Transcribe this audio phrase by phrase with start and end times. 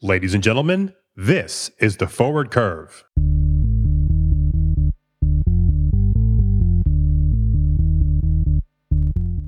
[0.00, 3.02] Ladies and gentlemen, this is the Forward Curve.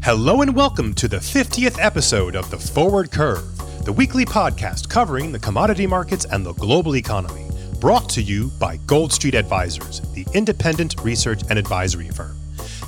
[0.02, 3.46] Hello and welcome to the 50th episode of the Forward Curve,
[3.84, 7.46] the weekly podcast covering the commodity markets and the global economy,
[7.78, 12.36] brought to you by Gold Street Advisors, the independent research and advisory firm.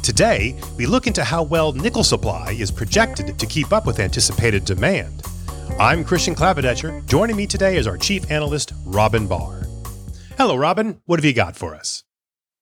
[0.02, 4.64] Today, we look into how well nickel supply is projected to keep up with anticipated
[4.64, 5.22] demand
[5.82, 7.04] I'm Christian Klavedetcher.
[7.06, 9.66] Joining me today is our chief analyst, Robin Barr.
[10.38, 11.00] Hello, Robin.
[11.06, 12.04] What have you got for us?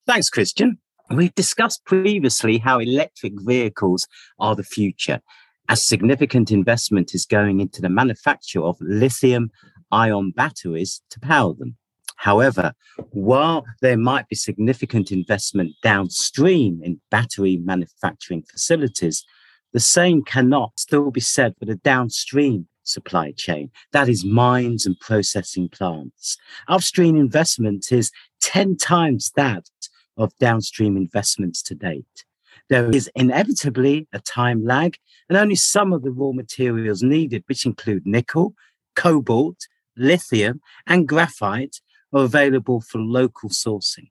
[0.07, 0.79] Thanks, Christian.
[1.11, 5.21] We've discussed previously how electric vehicles are the future,
[5.69, 9.51] as significant investment is going into the manufacture of lithium
[9.93, 11.77] ion batteries to power them.
[12.17, 12.73] However,
[13.11, 19.27] while there might be significant investment downstream in battery manufacturing facilities,
[19.75, 23.71] the same cannot still be said for the downstream supply chain.
[23.93, 26.37] That is mines and processing plants.
[26.69, 28.11] Upstream investment is
[28.43, 29.69] 10 times that
[30.17, 32.25] of downstream investments to date.
[32.69, 34.97] There is inevitably a time lag,
[35.29, 38.55] and only some of the raw materials needed, which include nickel,
[38.95, 41.81] cobalt, lithium, and graphite,
[42.13, 44.11] are available for local sourcing.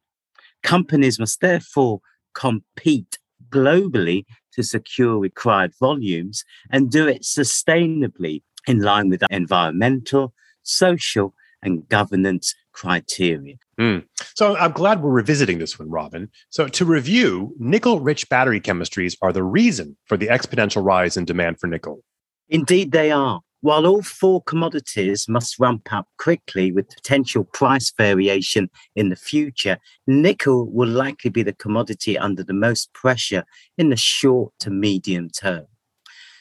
[0.64, 2.02] Companies must therefore
[2.34, 3.18] compete
[3.50, 11.88] globally to secure required volumes and do it sustainably in line with environmental, social, and
[11.90, 13.56] governance criteria.
[13.80, 14.06] Mm.
[14.36, 16.30] So I'm glad we're revisiting this one, Robin.
[16.50, 21.26] So to review, nickel rich battery chemistries are the reason for the exponential rise in
[21.26, 22.04] demand for nickel.
[22.48, 23.42] Indeed, they are.
[23.62, 29.78] While all four commodities must ramp up quickly with potential price variation in the future,
[30.08, 33.44] nickel will likely be the commodity under the most pressure
[33.78, 35.66] in the short to medium term.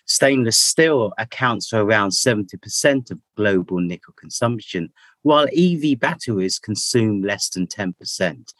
[0.08, 4.90] Stainless steel accounts for around 70% of global nickel consumption,
[5.22, 8.52] while EV batteries consume less than 10%.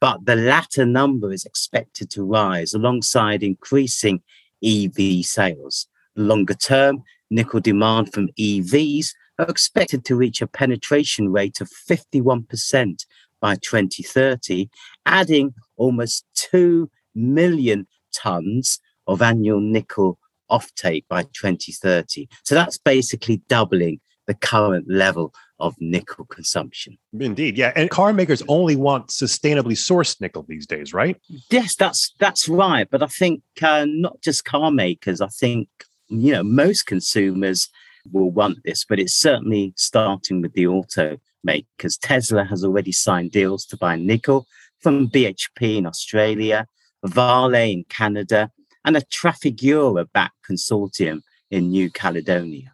[0.00, 4.20] But the latter number is expected to rise alongside increasing
[4.64, 5.86] EV sales.
[6.16, 9.08] Longer term, nickel demand from EVs
[9.38, 13.06] are expected to reach a penetration rate of 51%
[13.40, 14.68] by 2030,
[15.04, 20.18] adding almost 2 million tons of annual nickel
[20.50, 22.28] offtake by 2030.
[22.44, 26.98] So that's basically doubling the current level of nickel consumption.
[27.18, 27.72] Indeed, yeah.
[27.76, 31.16] And car makers only want sustainably sourced nickel these days, right?
[31.50, 32.88] Yes, that's that's right.
[32.90, 35.20] But I think uh, not just car makers.
[35.20, 35.68] I think
[36.08, 37.68] you know most consumers
[38.12, 41.98] will want this, but it's certainly starting with the auto automakers.
[42.00, 44.46] Tesla has already signed deals to buy nickel
[44.80, 46.66] from BHP in Australia,
[47.04, 48.50] Vale in Canada,
[48.86, 51.20] and a Trafigura backed consortium
[51.50, 52.72] in New Caledonia.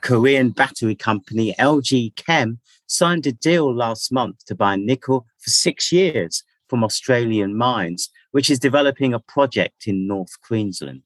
[0.00, 5.92] Korean battery company LG Chem signed a deal last month to buy nickel for six
[5.92, 11.02] years from Australian mines, which is developing a project in North Queensland.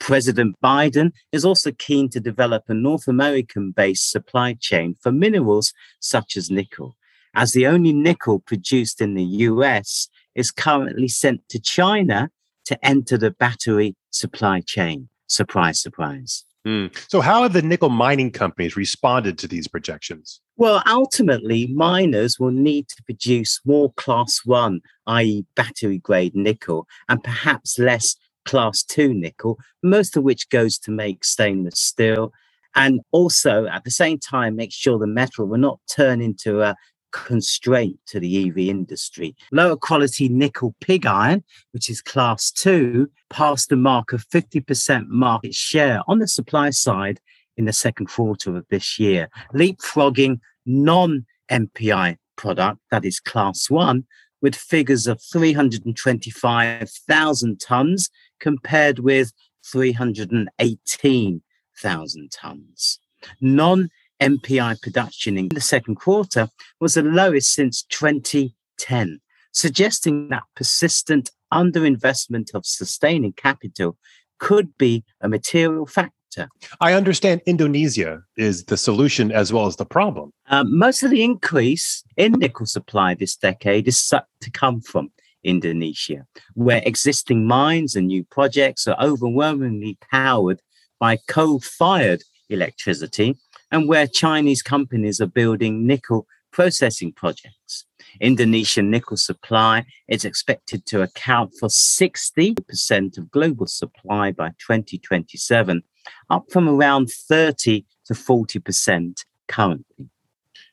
[0.00, 5.72] President Biden is also keen to develop a North American based supply chain for minerals
[6.00, 6.96] such as nickel,
[7.34, 12.30] as the only nickel produced in the US is currently sent to China
[12.64, 15.08] to enter the battery supply chain.
[15.26, 16.44] Surprise, surprise.
[16.66, 16.94] Mm.
[17.08, 20.40] So, how have the nickel mining companies responded to these projections?
[20.56, 27.22] Well, ultimately, miners will need to produce more class one, i.e., battery grade nickel, and
[27.24, 32.32] perhaps less class two nickel, most of which goes to make stainless steel.
[32.74, 36.76] And also, at the same time, make sure the metal will not turn into a
[37.12, 39.34] constraint to the EV industry.
[39.52, 45.54] Lower quality nickel pig iron, which is class two, passed the mark of 50% market
[45.54, 47.20] share on the supply side
[47.56, 54.06] in the second quarter of this year, leapfrogging non NPI product, that is class one,
[54.40, 59.32] with figures of 325,000 tons compared with
[59.64, 62.98] 318,000 tons.
[63.40, 66.48] Non NPI production in the second quarter
[66.80, 69.20] was the lowest since 2010,
[69.52, 73.96] suggesting that persistent underinvestment of sustaining capital
[74.38, 76.48] could be a material factor.
[76.80, 80.32] I understand Indonesia is the solution as well as the problem.
[80.48, 85.10] Um, most of the increase in nickel supply this decade is set to come from
[85.42, 90.60] Indonesia, where existing mines and new projects are overwhelmingly powered
[91.00, 93.36] by coal fired electricity
[93.70, 97.84] and where Chinese companies are building nickel processing projects.
[98.20, 105.82] Indonesian nickel supply is expected to account for 60% of global supply by 2027,
[106.28, 110.10] up from around 30 to 40% currently.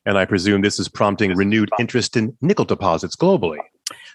[0.06, 3.60] And I presume this is prompting renewed interest in nickel deposits globally.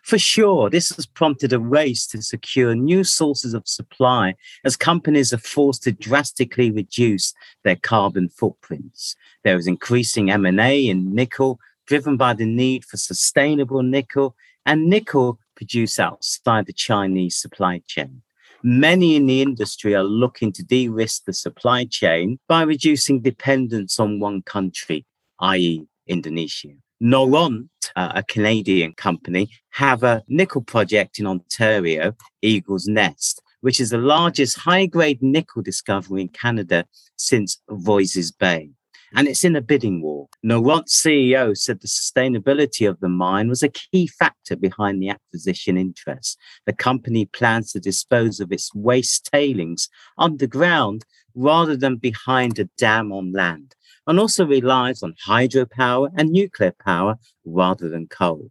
[0.03, 4.35] For sure, this has prompted a race to secure new sources of supply
[4.65, 7.33] as companies are forced to drastically reduce
[7.63, 9.17] their carbon footprints.
[9.45, 14.35] There is increasing M&A in nickel driven by the need for sustainable nickel
[14.67, 18.23] and nickel produced outside the Chinese supply chain.
[18.63, 24.21] Many in the industry are looking to de-risk the supply chain by reducing dependence on
[24.21, 25.05] one country,
[25.41, 25.85] i.e.
[26.07, 26.75] Indonesia.
[27.03, 33.91] Noront, uh, a Canadian company, have a nickel project in Ontario, Eagle's Nest, which is
[33.91, 36.85] the largest high-grade nickel discovery in Canada
[37.17, 38.71] since Voisey's Bay
[39.15, 40.29] and it's in a bidding war.
[40.45, 45.77] Noront's CEO said the sustainability of the mine was a key factor behind the acquisition
[45.77, 46.39] interest.
[46.67, 51.05] The company plans to dispose of its waste tailings underground
[51.35, 53.75] rather than behind a dam on land,
[54.07, 58.51] and also relies on hydropower and nuclear power rather than coal.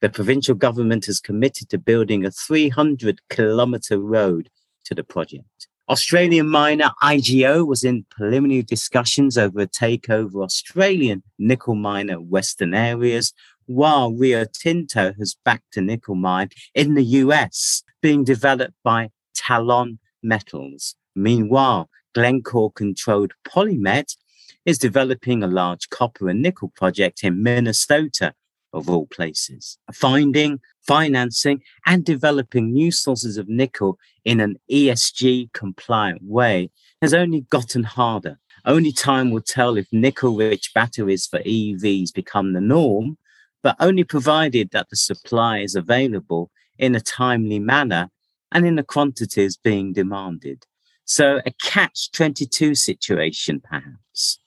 [0.00, 4.50] The provincial government is committed to building a 300 kilometre road
[4.84, 5.68] to the project.
[5.88, 12.72] Australian miner IGO was in preliminary discussions over a takeover of Australian nickel miner Western
[12.74, 13.32] Areas,
[13.66, 19.98] while Rio Tinto has backed a nickel mine in the US being developed by Talon
[20.22, 20.94] Metals.
[21.14, 24.16] Meanwhile, Glencore controlled Polymet
[24.64, 28.34] is developing a large copper and nickel project in Minnesota
[28.72, 29.78] of all places.
[29.92, 36.70] Finding, financing, and developing new sources of nickel in an ESG compliant way
[37.00, 38.38] has only gotten harder.
[38.64, 43.18] Only time will tell if nickel rich batteries for EVs become the norm,
[43.62, 48.10] but only provided that the supply is available in a timely manner
[48.52, 50.66] and in the quantities being demanded.
[51.04, 54.38] So, a catch 22 situation, perhaps.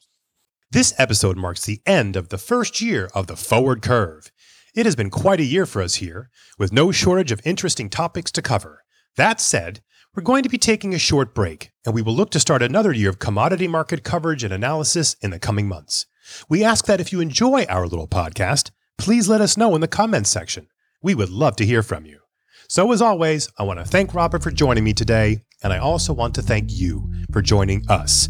[0.75, 4.29] This episode marks the end of the first year of the Forward Curve.
[4.75, 6.29] It has been quite a year for us here,
[6.59, 8.83] with no shortage of interesting topics to cover.
[9.15, 9.79] That said,
[10.13, 12.91] we're going to be taking a short break, and we will look to start another
[12.91, 16.07] year of commodity market coverage and analysis in the coming months.
[16.49, 19.87] We ask that if you enjoy our little podcast, please let us know in the
[19.87, 20.67] comments section.
[21.01, 22.19] We would love to hear from you.
[22.67, 26.11] So, as always, I want to thank Robert for joining me today, and I also
[26.11, 28.27] want to thank you for joining us.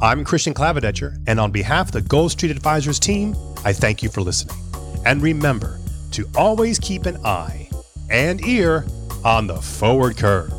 [0.00, 3.34] I'm Christian Klavedetcher, and on behalf of the Gold Street Advisors team,
[3.64, 4.56] I thank you for listening.
[5.04, 5.80] And remember
[6.12, 7.68] to always keep an eye
[8.08, 8.84] and ear
[9.24, 10.52] on the forward curve.